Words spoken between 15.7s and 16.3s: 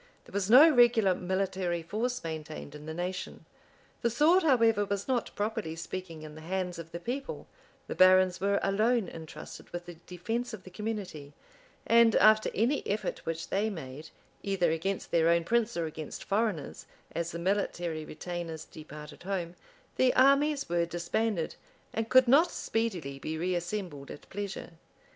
or against